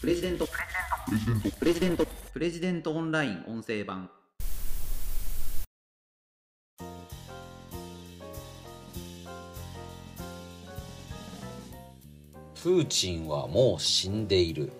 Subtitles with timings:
[0.00, 0.48] プレジデント。
[1.58, 2.06] プレジデント。
[2.32, 4.08] プレジデントオンライン音声版。
[12.62, 14.72] プーチンはもう死んでいる。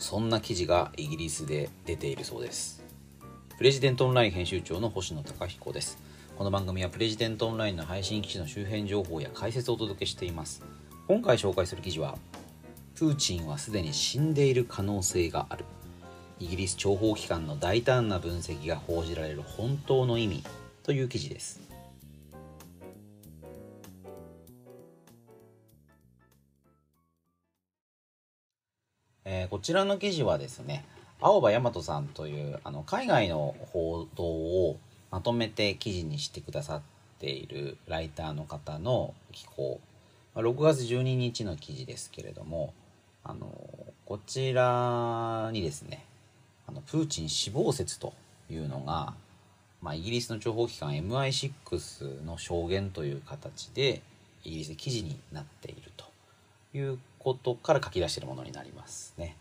[0.00, 2.82] そんな記事がイギリスで出ているそうです。
[3.58, 5.98] プレジデントオンライン編集長の星野貴彦です。
[6.36, 10.64] この番組はプレジデントオンラインの配信記事の周辺情報や解説をお届けしています。
[11.06, 12.18] 今回紹介する記事は
[13.00, 15.64] プーチンはすでに死んでいる可能性がある。
[16.38, 20.44] イギリス諜報機関の大胆な分析が報じられる本当の意味
[20.82, 21.62] という記事です。
[29.24, 30.84] えー、こちらの記事はですね
[31.22, 34.78] 青葉大和さんというあの海外の報道を
[35.10, 36.82] まとめて記事にしてくださっ
[37.18, 39.80] ているライターの方の寄稿。
[40.34, 42.74] 6月12日の記事ですけれども
[43.24, 43.46] あの
[44.04, 46.04] こちらにですね
[46.66, 48.12] あのプーチン死亡説と
[48.50, 49.14] いうのが、
[49.82, 54.02] まあ、イギリスの情報機関 MI6 の証言という形で
[54.44, 56.06] イギリスで記事になっていると
[56.76, 59.36] いうことから書き出しているものになりますね。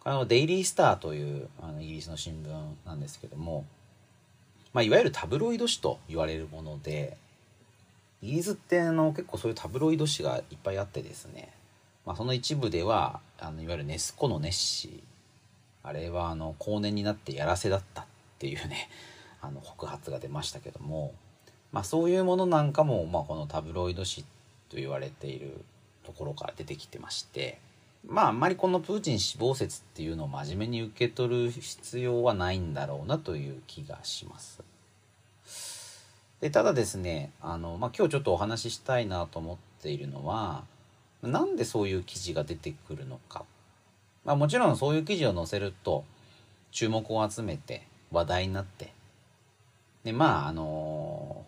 [0.00, 3.64] これのデイリースターというあのイギリスの新聞なんですけども、
[4.72, 7.16] まあ、いわゆるタブロイド紙と言われるもので
[8.20, 11.52] イギリスってあの結構そういうタブロイド紙がいっぱいあってですね、
[12.04, 15.00] まあ、その一部ではあのいわゆるネスコのネッシー
[15.82, 18.04] あれはあの後年になってやらせだったっ
[18.38, 18.88] ていうね
[19.40, 21.14] あの告発が出ましたけども、
[21.72, 24.24] まあ、そういうものなんかも、まあ、このタブロイド紙
[24.68, 25.64] と言われている
[26.04, 27.58] ところから出てきてまして
[28.06, 34.62] まああんまりこのプーチン死亡説っていうのを真面目に受け取る必要はないんだろうなという気がします。
[36.40, 40.64] でただですねあの、まあ、今日ちょっとお話ししたいなと思っているのは
[41.22, 43.44] なんでそういう記事が出てくるのか、
[44.24, 46.04] まあ、もちろんそういう記事を載せると
[46.72, 48.92] 注目を集めて話題になって。
[50.04, 51.44] でまああの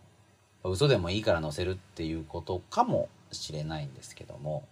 [0.62, 4.65] 嘘でもいいから載せるっていうことかもしれないんですけども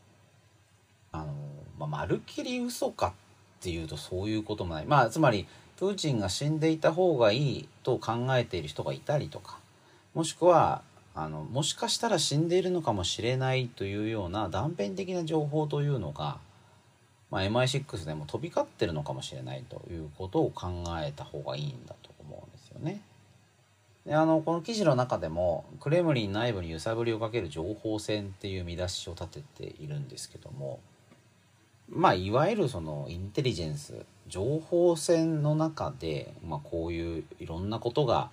[1.11, 1.35] あの、
[1.79, 3.13] まあ、まるっきり嘘かっ
[3.61, 4.87] ていうとそういうこともない。
[4.87, 5.47] まあつまり
[5.77, 9.59] プーチンが死んでいた方がいいと考えている人がいたりとか
[10.15, 10.83] もしくは
[11.15, 16.39] あのもしかしたら死んでいるのかもしれないというような断片的な情報というのが、
[17.31, 23.03] まあ、MI6 でも飛び交ってるのかもしれないということを考えた方がいいんだと思うんですよね。
[24.07, 30.81] であのこの記事の中でもクレムリン内部に揺さぶりをかける情報戦っていう見出しを立てているんですけども
[31.89, 38.31] まあいわゆるそのインテリジェンス情報戦の中で、まあ、こういういろんなことが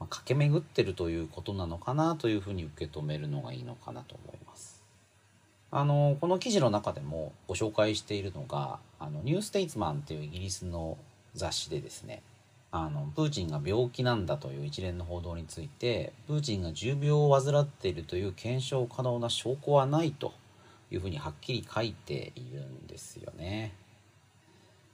[0.00, 4.82] ま駆け巡ってるということなのかなというふうに受け止めるのがいいのかなと思います。
[5.70, 10.96] あのこの記事の中でもご紹介しているのがあのニューステイツマンっていうイギリスの
[11.34, 12.22] 雑誌でですね
[12.70, 20.32] あのプーチンが病気なんだという一連の報道についてプーチンが重病を患っているという検証可能な証拠はないと
[20.90, 23.74] いうふうにはっきり書いているんですよね。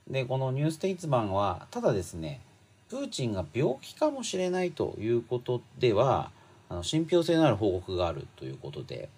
[0.09, 2.41] でこの「ニューステイツマン」はただですね
[2.95, 6.31] プーチンが病気かもしれないということでは
[6.69, 9.09] あの信憑性のある報告があるということで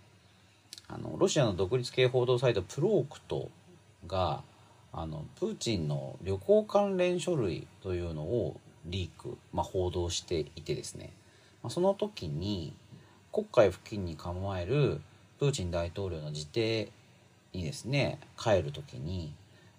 [0.88, 3.52] あのロシアの独立系報道サイトプロークト
[4.08, 4.42] が
[4.92, 11.12] あのプーチンの旅行関連書類というのをリーク、まあ、報道していてですね、
[11.62, 12.74] まあ、その時に
[13.32, 15.02] 黒海付近に構える
[15.38, 16.90] プーチン大統領の自邸
[17.54, 19.36] にですね帰る時に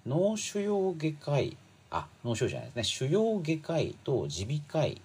[0.06, 1.56] 脳腫瘍外科医
[1.90, 5.00] あ脳腫瘍じゃないですね腫瘍外科医と耳鼻科医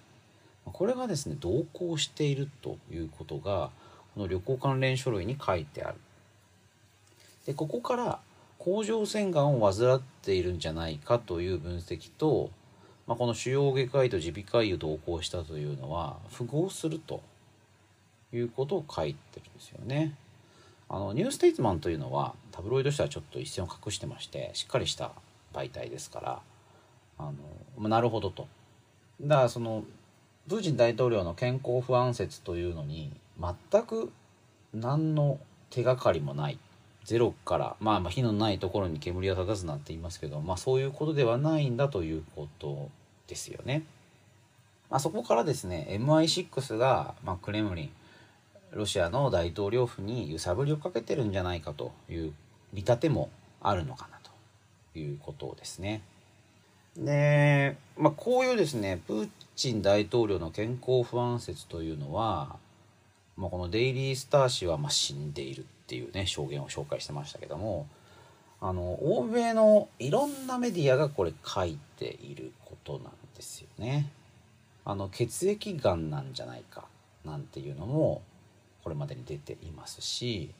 [0.64, 3.70] これがですね同行しているということが
[4.14, 5.98] この旅行関連書類に書いてある。
[7.46, 8.20] でここから
[8.58, 12.50] 甲状腺がんを患っているんじゃないかという分析と、
[13.06, 17.20] まあ、この腫瘍外科医と耳鼻科医を同行したというのは符合すると
[18.32, 20.14] いうことを書いてるんですよね。
[20.88, 25.12] あのニューステイツマンというのはタブロイド紙はちょっと一線を隠してましてしっかりした
[25.52, 26.40] 媒体ですから
[27.28, 28.46] あの、なるほどと。
[29.20, 29.84] だからその
[30.48, 34.12] プーチン大統領の健康不安説というのに全く
[34.74, 35.38] 何の
[35.70, 36.58] 手がかりもない
[37.04, 42.90] ゼロから、まあ、まあ火のないところに煙は立たずなんて言いますけど、まあ、そういうことではないんだということ
[43.26, 43.84] ですよね。
[44.90, 47.90] まあ、そこからですね MI6 が、まあ、クレムリン
[48.72, 52.32] ロシアの大統領府に揺さぶりをかけてるんじゃないかという
[52.72, 53.30] 見立ても
[53.62, 56.02] あるのかなということですね。
[56.96, 62.56] で、まあ、こういうですねプーチン大統領の健康不安説というのは、
[63.36, 67.86] まあ、このデイリー・スター氏はま死んでいるっていうね証言を紹介してましたけども
[68.60, 74.10] あの欧米のいろんなメディアがこれ書いていることなんですよね。
[74.86, 76.84] あの血液がんなんじゃないか
[77.24, 78.22] なんていうのも
[78.82, 80.50] これまでに出ていますし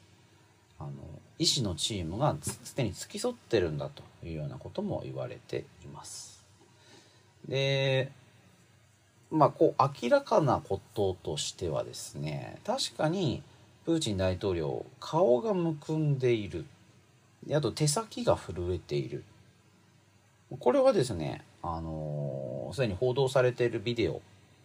[0.78, 0.90] あの
[1.38, 6.44] 医師のチームがすでに付き添ってるんだというようなことも言われています。
[7.48, 8.10] で
[9.30, 13.42] まあこう明らかなこととしてはですね確かに
[13.84, 16.64] プーチン大統領顔がむくんでいる。
[17.52, 19.22] あと手先が震えている。
[20.60, 24.20] これはですねあのす、でに報道されているビデオ、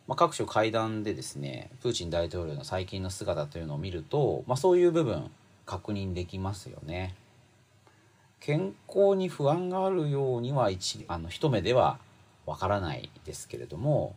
[0.07, 5.29] まあ、各種会談でですねプーチン大統領の最近の姿というのを見ると、まあ、そういう部分
[5.69, 7.13] 確認できますよね。
[8.39, 11.99] 健康に不安があるようには一あの一目では
[12.47, 14.15] わからないですけれども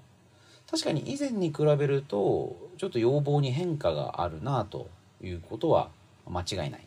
[0.71, 4.89] 確かに以前に比べるとちょっと要望に変化があるなと
[5.23, 5.91] いうことは
[6.27, 6.87] 間違いない。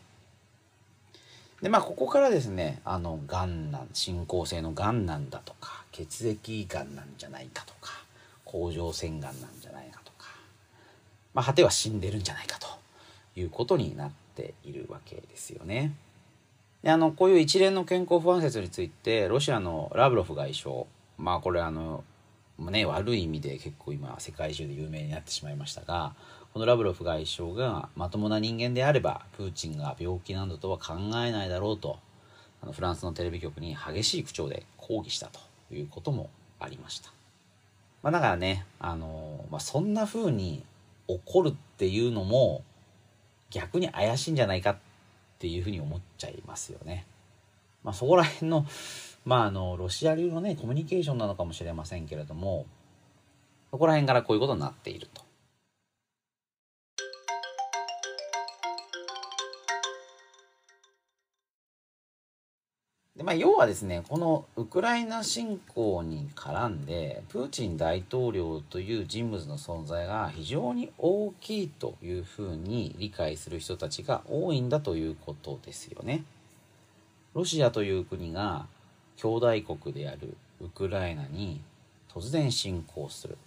[1.62, 7.92] でまあここからですねあのがんなん進行性のがんなんだとか血液がんなんじゃないかとか
[8.46, 10.26] 甲状腺がんなんじゃないかとか、
[11.36, 12.68] まあ、果ては死んでるんじゃないかと
[13.40, 15.96] いうことになってているわけですよね。
[16.84, 20.86] であのこういう一連の健康不安説についてロシアのラブロフ外相
[21.18, 22.04] まあこれあの
[22.60, 26.14] ね悪い意味で結構今世界中で有名になってしまいましたが
[26.54, 30.94] このラブロフ外相がまともな人間であればプーチンが病気などとは考
[31.26, 31.98] えないだろうと
[32.62, 35.40] あのフランスのテレビ局に激しい口調で抗議したと
[35.74, 36.30] いうことも
[36.60, 37.12] ありました。
[38.06, 40.64] まあ、だからね、あのまあ、そんな風に
[41.08, 42.64] 怒るっていうのも
[43.50, 44.78] 逆に怪しいんじゃないかっ
[45.40, 47.06] ていうふうに思っちゃいますよね。
[47.84, 48.66] まあ、そこら辺の
[49.26, 52.68] まあ、あの、ロシア流のね、コミュニケーションなのかもしれませんけれども、
[53.72, 55.24] そこら辺からこういうことになっていると。
[63.26, 76.24] まあ、要はですねこのウクライナ侵攻に絡んでプーチン大統領という人物の存在が非常に大きいというふうに理解する人たちが多いんだということですよね。
[77.34, 78.68] ロシアという国が
[79.18, 81.62] 兄弟国であるウクライナに
[82.14, 83.40] 突然侵攻する。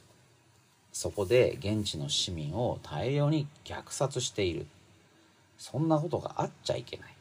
[0.93, 4.67] そこで現地の市民を大量に虐殺している。
[5.57, 7.18] そんなことがあっちゃいけない。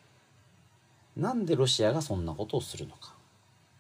[1.18, 3.14] なんでロシアがそんなことをするのか。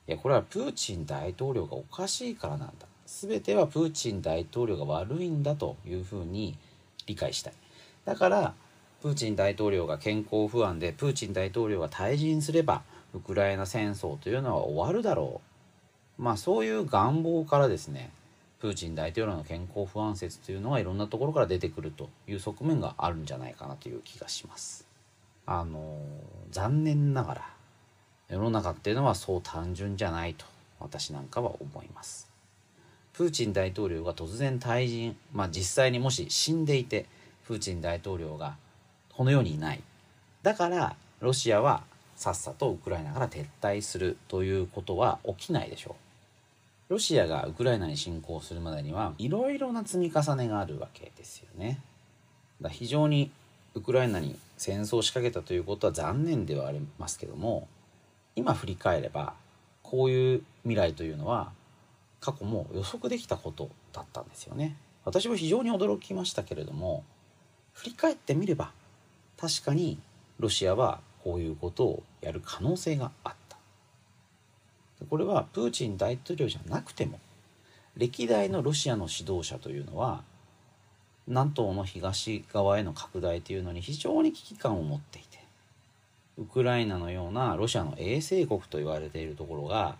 [0.07, 2.87] いやこれはプーチン大統領がおかしいからなんだ。
[3.05, 6.57] 全てはプーチン大統領が悪いんだというふうに
[7.05, 7.53] 理解したい。
[8.05, 8.53] だから
[9.01, 12.81] プーチン大統領が健康不安でプーチン大統領が退陣すれば
[13.13, 15.41] ウクライナ戦争というのは終わるだろ
[16.19, 16.21] う。
[16.21, 18.09] まあそういう願望からですね
[18.59, 24.86] プーチン大統領の健康不安説というのがいろんなところから出てくるという側面があるんじゃないかなという気がします。
[25.47, 25.97] あの
[26.51, 27.49] 残念ながら
[28.29, 30.45] 世の中っていうのはそう単純じゃないと
[30.79, 32.27] 私なんかは思います。
[33.13, 37.05] プーチン大統領が突然退陣まあ実際にもし死んでいて
[37.47, 38.57] プーチン大統領が
[39.15, 39.81] この世にいない
[40.43, 41.81] だからロシアは
[42.15, 45.95] さっさとウクライナから撤退するということは起きないでしょ
[46.89, 46.93] う。
[46.93, 51.79] ロシアがウクライナに侵攻するまでにはいろいろな積み重ねがあるわけですよね。
[52.61, 53.31] だ非常に
[53.75, 57.67] ウクライナに戦争を仕掛けたということは残念ではありますけども
[58.35, 59.33] 今振り返れば
[59.83, 61.51] こういう未来というのは
[62.19, 64.75] 過去も予測できたことだったんですよね。
[65.05, 67.05] 私も非常に驚きましたけれども
[67.71, 68.71] 振り返ってみれば
[69.37, 69.99] 確かに
[70.39, 73.57] ロシアはこういうことをやる可能性があった
[75.09, 77.19] これはプーチン大統領じゃなくても
[77.95, 80.23] 歴代のロシアの指導者というのは
[81.27, 85.39] 南東の東側への拡大というのに非常に危機感を持っていて
[86.37, 89.95] ウクライナのようなロシアの衛星国と言われているところが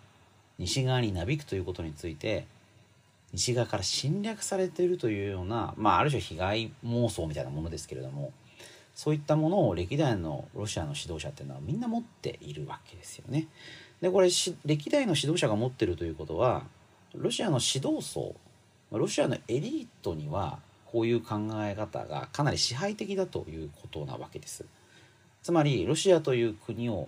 [0.58, 2.46] 西側になびくということについて
[3.34, 8.32] 西側から侵略されているというような、まあ、ある種被害妄想みたいなものですけれども
[8.96, 13.48] そういったものを歴代のロシアの指導者っていうのはみんな持っているわけですよね。
[14.02, 14.30] でこれ
[14.66, 16.64] 歴代の指導者が持ってるということは
[17.14, 18.34] ロシアの指導層
[18.92, 20.60] ロシアのエリートには
[20.92, 24.66] こういう考え方がかなり支配的だということなわけです。
[25.44, 27.08] つまりロシアという国を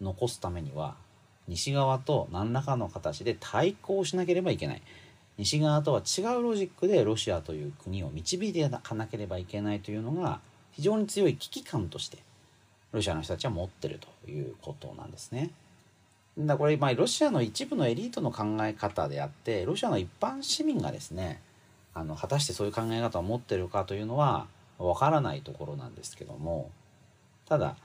[0.00, 0.96] 残すためには
[1.48, 4.82] 西側と何らかの形で対抗しなければいけない。
[5.38, 10.40] 西側とは違うロジックでロシアという国を導いていかなければいけないというのが
[10.72, 12.18] 非常に強い危機感として
[12.92, 15.50] ロシアの人たちは持ってるということなんですね。
[16.38, 21.40] だこれ、まあ、ロシアの一部のエリートの考え方であってロシアの一般市民がですね
[21.94, 24.46] あの果たしてそういう考え方を持ってるかというのは
[24.78, 26.70] わからないところなんですけども
[27.48, 27.76] ただ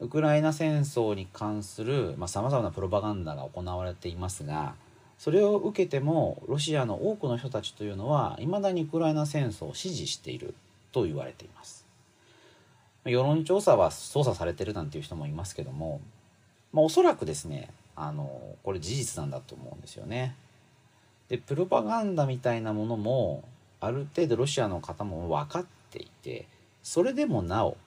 [0.00, 4.74] ウクライナ戦争に関するさまざ、まなプロパガンダが行われていますが
[5.18, 10.54] それを受けてもロシアの多くの人たちというのはいまだにウクライナ戦争を支持している
[10.90, 11.86] と言われています。
[13.04, 16.00] 世論調査は操作されてるなんていう人もいますけども、
[16.72, 20.36] まあ、おそらくですねあのこれ事実なんだと思うんですよね。
[21.32, 23.42] でプロパガンダみたいなものも
[23.80, 26.46] ある程度ロシアの方も分かっていて
[26.82, 27.78] それでもなお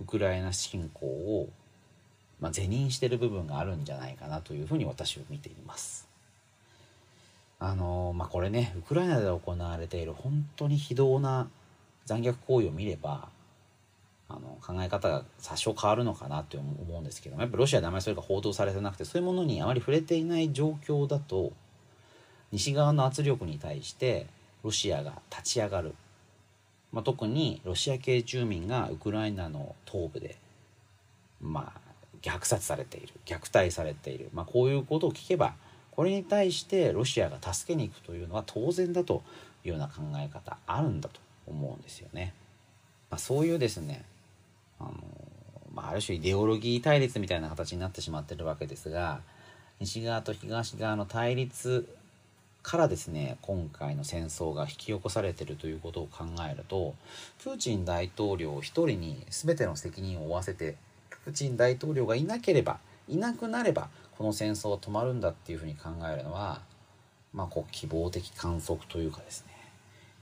[0.00, 1.48] ウクライナ侵攻を、
[2.40, 6.08] まあ、是認してる部分があるんじゃないかなというふうに私は見ています。
[7.60, 11.48] あのまあこれねウクライナで行われている本当に非道な
[12.04, 13.28] 残虐行為を見れば
[14.28, 21.52] あの考え方が多少変わるのかなって思うんですけどもやっぱロシアであまりそれが報道されてなくてそういうものにあまり触れていない状況だと
[22.52, 24.26] 西側の圧力に対して
[24.62, 25.94] ロシアが立ち上がる。
[26.92, 30.36] まあ、特にロシア系住民がウクライナの東部で、
[31.40, 31.80] まあ、
[32.22, 33.12] 虐殺されている。
[33.26, 35.54] 虐待されている、まあ、こういうことを聞けば
[35.90, 39.22] これに対してロシアが助けに行くというのは当然だと
[39.64, 42.34] いうような考え方あるんだと思うんですよね。
[43.10, 44.04] まあ、そういうですね
[44.80, 44.92] あの、
[45.72, 49.20] まあ、ある種イデオロギー対立みたいな形になってしまってるわけですが
[49.78, 51.86] 西側と東側の対立
[52.64, 56.94] からですね今回の戦争が引き起こされてるということを考えると
[57.42, 60.76] プーチン大統領一人に全ての責任を負わせて
[61.24, 66.62] プーチン大統領がいなければいなくなればこの戦争は止まるんだっていうふうに考えるのは
[67.34, 69.52] まあこう希望的観測というかですね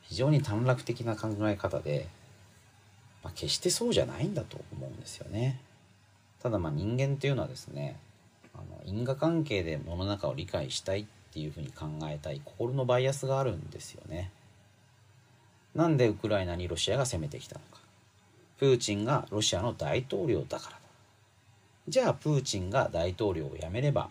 [0.02, 2.08] 非常に短絡的な考え方で、
[3.22, 5.60] まあ、決してそうじゃないんだと思うんですよね。
[6.42, 7.96] ただまあ人間っていうのはですね
[8.52, 14.30] あの因果関係で世の中を理解したいっていうふうに考えたい心のバイアスがあるんですよね。
[15.74, 17.80] なんでウクライナにロシアが攻めてきたのか。
[18.58, 20.82] プーチンがロシアの大統領だからだ。
[21.88, 24.10] じゃあプーチンが大統領を辞めれば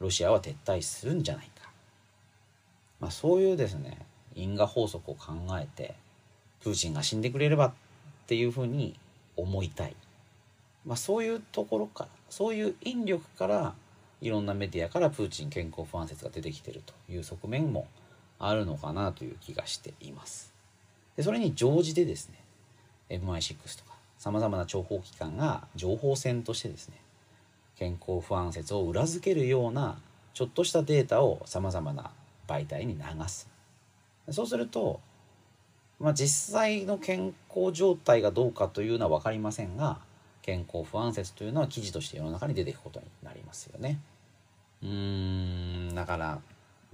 [0.00, 1.70] ロシアは撤退するんじゃないか。
[3.00, 3.96] まあそういうですね、
[4.34, 5.94] 因果法則を考えて
[6.60, 7.72] プーチンが死んでくれればっ
[8.26, 8.98] ていうふうに
[9.36, 9.94] 思いたい。
[10.84, 13.74] まあそういうところから、そういう引力から
[14.20, 17.86] いろんなメディアからプーチン健康不安説が出てきてるという側面も
[18.38, 20.52] あるのかなという気がしています。
[21.16, 22.38] でそれに乗じてですね
[23.10, 26.96] MI6 とかさまざまな諜報機関が情報戦としてですね
[27.76, 29.98] 健康不安説を裏付けるような
[30.34, 32.10] ちょっとしたデータをさまざまな
[32.46, 33.48] 媒体に流す
[34.30, 35.00] そうすると、
[35.98, 39.98] まあ、実際の健康状態がどうかというのは分かりませんが
[40.48, 44.00] 健康不安説というのは記事として世の中に出ていくことになりますよね。
[44.82, 46.40] うーんだから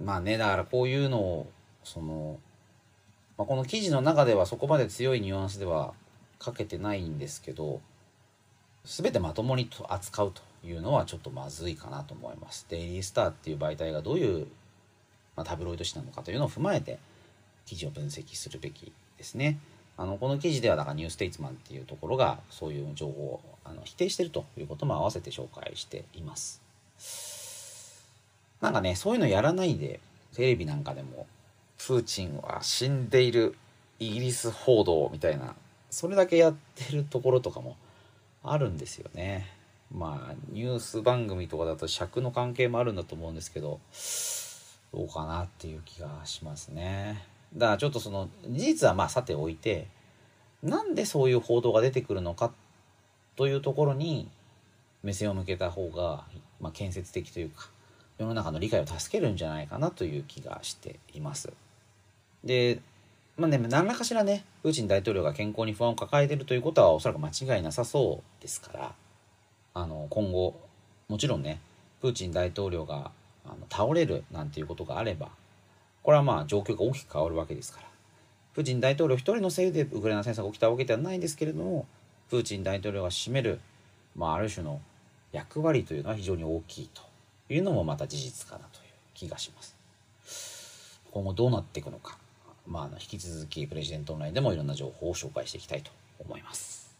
[0.03, 1.47] まあねだからこういうのを
[1.85, 2.37] その、
[3.37, 5.93] まあ、この記事の中ではそこまで強いニュアンスでは
[6.43, 7.79] 書けてないんですけど
[8.83, 12.65] 全てまともに扱うというのはちょっとまずいかなと思います。
[12.67, 14.47] デイリースターっていう媒体がどういう、
[15.37, 16.99] まあ、タブロイド紙なのかというのを踏まえて
[17.65, 19.59] 記事を分析するべきですね。
[19.97, 26.61] あのこの記事ではだからニューステイツマンっていうところがそういう情報をあの否定してるということも合わせて紹介しています。
[28.61, 29.99] なんかねそういうのやらないで
[30.33, 31.27] テレビなんかでも
[31.77, 33.55] プーチンは死んでいる
[33.99, 35.55] イギリス報道みたいな
[35.89, 37.77] それだけやってるところとかも
[38.43, 39.47] あるんですよね。
[39.93, 43.79] まあニュース番組とかだと尺の関係もあるんだと思うんですけど
[44.93, 47.23] どうかなっていう気がしますね。
[47.55, 49.87] だからちょっとその事実はまあさておいて
[50.61, 52.51] なんでそういう報道が出てくるのか
[53.35, 54.29] というところに
[55.03, 56.23] 目線を向けた方が、
[56.59, 57.69] まあ、建設的というか
[58.17, 61.51] 世の中の理解を助けるんじゃないかなという気がしています。
[62.43, 62.79] で
[63.37, 68.93] まあね何らかしらねプーチン大統領が健康に不安を抱えているということはおそらく間違いなさそうですから
[69.73, 70.55] あの今後
[71.09, 71.59] もちろんね
[72.01, 73.11] プーチン大統領が
[73.45, 75.29] あの倒れるなんていうことがあれば
[76.05, 77.87] これはまあ状況が大きく変わるわけですから
[78.53, 81.87] プーチン大統領一人のせいでウクライナ戦争が起きたわけではないんですけれども
[82.29, 83.59] プーチン大統領が占める、
[84.15, 84.79] まあ、ある種の
[85.31, 87.01] 役割というのは非常に大きいと
[87.49, 88.83] いうのもまた事実かなという
[89.15, 91.01] 気がします。
[91.11, 92.19] 今後どうなっていくのか、
[92.67, 96.95] まあ、あの引き続きプレジデントオンラインでもいろんな情報を紹介していきたいと思います。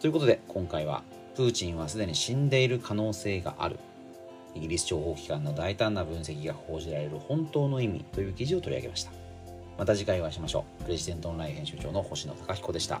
[0.00, 1.02] ということで今回は
[1.34, 3.78] プーチンはすでに死んでいる可能性がある。
[4.54, 9.10] イギリス諜報機関の大胆な分析が報じられる本当の意味という記事を取り上げました。
[9.76, 10.84] また次回お会いしましょう。
[10.84, 13.00] プレジデントオンライン編集長の星野貴彦でした。